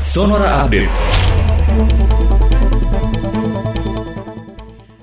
Sonora 0.00 0.64
Update. 0.64 0.88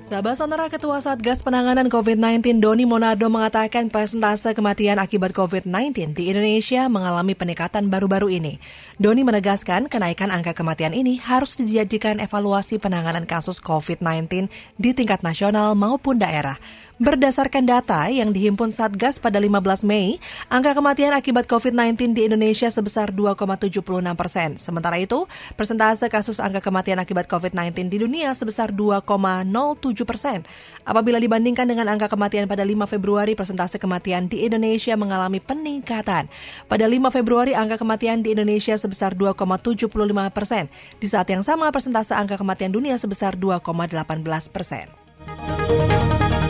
Sahabat 0.01 0.41
Sonora 0.41 0.65
Ketua 0.73 0.97
Satgas 0.97 1.45
Penanganan 1.45 1.93
COVID-19 1.93 2.57
Doni 2.57 2.89
Monardo 2.89 3.29
mengatakan 3.29 3.93
persentase 3.93 4.57
kematian 4.57 4.97
akibat 4.97 5.37
COVID-19 5.37 6.17
di 6.17 6.33
Indonesia 6.33 6.89
mengalami 6.89 7.37
peningkatan 7.37 7.93
baru-baru 7.93 8.41
ini. 8.41 8.57
Doni 8.97 9.21
menegaskan 9.21 9.85
kenaikan 9.85 10.33
angka 10.33 10.57
kematian 10.57 10.97
ini 10.97 11.21
harus 11.21 11.61
dijadikan 11.61 12.17
evaluasi 12.17 12.81
penanganan 12.81 13.29
kasus 13.29 13.61
COVID-19 13.61 14.49
di 14.81 14.97
tingkat 14.97 15.21
nasional 15.21 15.77
maupun 15.77 16.17
daerah. 16.17 16.57
Berdasarkan 16.97 17.69
data 17.69 18.09
yang 18.09 18.33
dihimpun 18.33 18.73
Satgas 18.73 19.21
pada 19.21 19.37
15 19.37 19.85
Mei, 19.85 20.17
angka 20.49 20.73
kematian 20.73 21.13
akibat 21.13 21.45
COVID-19 21.45 22.17
di 22.17 22.25
Indonesia 22.25 22.73
sebesar 22.73 23.13
2,76 23.13 23.85
persen. 24.17 24.57
Sementara 24.57 24.97
itu, 24.97 25.29
persentase 25.53 26.09
kasus 26.09 26.41
angka 26.41 26.57
kematian 26.57 26.97
akibat 26.97 27.29
COVID-19 27.29 27.93
di 27.93 28.01
dunia 28.01 28.33
sebesar 28.33 28.73
2,07 28.73 30.09
persen. 30.09 30.41
Apabila 30.89 31.21
dibandingkan 31.21 31.69
dengan 31.69 31.85
angka 31.85 32.09
kematian 32.09 32.49
pada 32.49 32.65
5 32.65 32.89
Februari, 32.89 33.37
persentase 33.37 33.77
kematian 33.77 34.25
di 34.25 34.49
Indonesia 34.49 34.97
mengalami 34.97 35.37
peningkatan. 35.37 36.25
Pada 36.65 36.85
5 36.89 37.13
Februari, 37.13 37.53
angka 37.53 37.77
kematian 37.77 38.25
di 38.25 38.33
Indonesia 38.33 38.73
sebesar 38.73 39.13
2,75 39.13 39.85
persen. 40.33 40.65
Di 40.97 41.05
saat 41.05 41.29
yang 41.29 41.45
sama, 41.45 41.69
persentase 41.69 42.17
angka 42.17 42.41
kematian 42.41 42.73
dunia 42.73 42.97
sebesar 42.97 43.37
2,18 43.37 44.49
persen. 44.49 45.06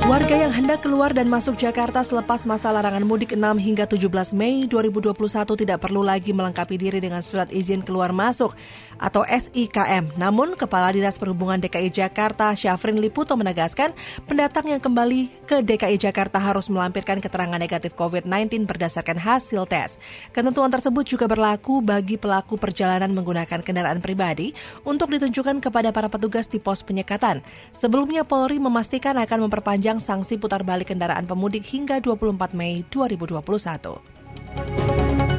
Warga 0.08 0.40
yang 0.40 0.56
hendak 0.56 0.88
keluar 0.88 1.12
dan 1.12 1.28
masuk 1.28 1.60
Jakarta 1.60 2.00
selepas 2.00 2.48
masa 2.48 2.72
larangan 2.72 3.04
mudik 3.04 3.36
6 3.36 3.44
hingga 3.60 3.84
17 3.84 4.08
Mei 4.32 4.64
2021 4.64 5.12
tidak 5.60 5.84
perlu 5.84 6.00
lagi 6.00 6.32
melengkapi 6.32 6.80
diri 6.80 7.04
dengan 7.04 7.20
surat 7.20 7.52
izin 7.52 7.84
keluar 7.84 8.16
masuk 8.16 8.56
atau 8.96 9.28
SIKM. 9.28 10.16
Namun, 10.16 10.56
Kepala 10.56 10.96
Dinas 10.96 11.20
Perhubungan 11.20 11.60
DKI 11.60 11.92
Jakarta 11.92 12.56
Syafrin 12.56 13.04
Liputo 13.04 13.36
menegaskan 13.36 13.92
pendatang 14.24 14.72
yang 14.72 14.80
kembali 14.80 15.37
ke 15.48 15.64
DKI 15.64 15.96
Jakarta 15.96 16.44
harus 16.44 16.68
melampirkan 16.68 17.24
keterangan 17.24 17.56
negatif 17.56 17.96
COVID-19 17.96 18.68
berdasarkan 18.68 19.16
hasil 19.16 19.64
tes. 19.72 19.96
Ketentuan 20.36 20.68
tersebut 20.68 21.08
juga 21.08 21.32
berlaku 21.32 21.80
bagi 21.80 22.20
pelaku 22.20 22.60
perjalanan 22.60 23.16
menggunakan 23.16 23.64
kendaraan 23.64 24.04
pribadi 24.04 24.52
untuk 24.84 25.08
ditunjukkan 25.08 25.64
kepada 25.64 25.96
para 25.96 26.12
petugas 26.12 26.52
di 26.52 26.60
pos 26.60 26.84
penyekatan. 26.84 27.40
Sebelumnya 27.72 28.28
Polri 28.28 28.60
memastikan 28.60 29.16
akan 29.16 29.48
memperpanjang 29.48 30.04
sanksi 30.04 30.36
putar 30.36 30.68
balik 30.68 30.92
kendaraan 30.92 31.24
pemudik 31.24 31.64
hingga 31.64 32.04
24 32.04 32.52
Mei 32.52 32.84
2021. 32.92 34.87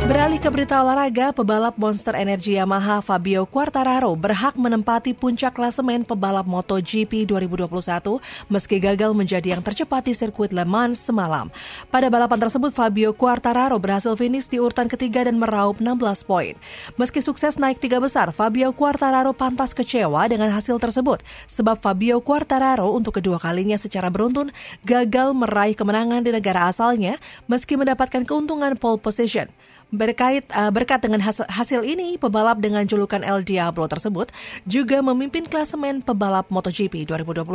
Beralih 0.08 0.40
ke 0.40 0.48
berita 0.48 0.80
olahraga, 0.80 1.36
pebalap 1.36 1.76
Monster 1.76 2.16
Energy 2.16 2.56
Yamaha 2.56 3.04
Fabio 3.04 3.44
Quartararo 3.44 4.16
berhak 4.16 4.56
menempati 4.56 5.12
puncak 5.12 5.52
klasemen 5.52 6.00
pebalap 6.00 6.48
MotoGP 6.48 7.28
2021 7.28 8.16
meski 8.48 8.80
gagal 8.80 9.12
menjadi 9.12 9.52
yang 9.52 9.60
tercepat 9.60 10.08
di 10.08 10.16
sirkuit 10.16 10.56
Le 10.56 10.64
Mans 10.64 10.96
semalam. 10.96 11.52
Pada 11.92 12.08
balapan 12.08 12.40
tersebut, 12.40 12.72
Fabio 12.72 13.12
Quartararo 13.12 13.76
berhasil 13.76 14.16
finish 14.16 14.48
di 14.48 14.56
urutan 14.56 14.88
ketiga 14.88 15.28
dan 15.28 15.36
meraup 15.36 15.76
16 15.76 16.00
poin. 16.24 16.56
Meski 16.96 17.20
sukses 17.20 17.60
naik 17.60 17.76
tiga 17.76 18.00
besar, 18.00 18.32
Fabio 18.32 18.72
Quartararo 18.72 19.36
pantas 19.36 19.76
kecewa 19.76 20.24
dengan 20.24 20.48
hasil 20.56 20.80
tersebut 20.80 21.20
sebab 21.52 21.84
Fabio 21.84 22.24
Quartararo 22.24 22.96
untuk 22.96 23.20
kedua 23.20 23.36
kalinya 23.36 23.76
secara 23.76 24.08
beruntun 24.08 24.56
gagal 24.88 25.36
meraih 25.36 25.76
kemenangan 25.76 26.24
di 26.24 26.32
negara 26.32 26.72
asalnya 26.72 27.20
meski 27.44 27.76
mendapatkan 27.76 28.24
keuntungan 28.24 28.72
pole 28.80 28.96
position. 28.96 29.52
Berkait 29.88 30.44
uh, 30.52 30.68
berkat 30.68 31.00
dengan 31.00 31.24
hasil, 31.24 31.80
ini, 31.80 32.20
pebalap 32.20 32.60
dengan 32.60 32.84
julukan 32.84 33.24
El 33.24 33.40
Diablo 33.40 33.88
tersebut 33.88 34.28
juga 34.68 35.00
memimpin 35.00 35.48
klasemen 35.48 36.04
pebalap 36.04 36.52
MotoGP 36.52 37.08
2021 37.08 37.48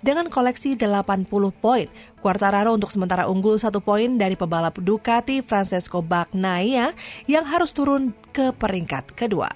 dengan 0.00 0.32
koleksi 0.32 0.72
80 0.72 1.28
poin. 1.60 1.84
Quartararo 2.24 2.72
untuk 2.72 2.88
sementara 2.88 3.28
unggul 3.28 3.60
satu 3.60 3.84
poin 3.84 4.16
dari 4.16 4.40
pebalap 4.40 4.80
Ducati 4.80 5.44
Francesco 5.44 6.00
Bagnaia 6.00 6.96
yang 7.28 7.44
harus 7.44 7.76
turun 7.76 8.16
ke 8.32 8.56
peringkat 8.56 9.12
kedua. 9.12 9.52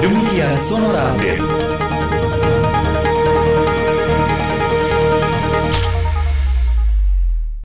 Demikian 0.00 0.56
Sonora 0.56 1.12
Update. 1.12 1.71